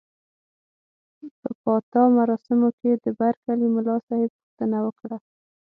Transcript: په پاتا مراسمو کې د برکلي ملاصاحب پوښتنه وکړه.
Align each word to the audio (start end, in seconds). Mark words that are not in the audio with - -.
په 1.41 1.49
پاتا 1.63 2.01
مراسمو 2.17 2.69
کې 2.79 2.91
د 3.03 3.05
برکلي 3.19 3.67
ملاصاحب 3.75 4.31
پوښتنه 4.39 4.77
وکړه. 4.85 5.17